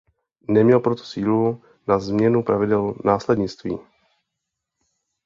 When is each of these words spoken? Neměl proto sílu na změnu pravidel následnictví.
Neměl 0.49 0.79
proto 0.79 1.03
sílu 1.03 1.63
na 1.87 1.99
změnu 1.99 2.43
pravidel 2.43 2.95
následnictví. 3.05 3.79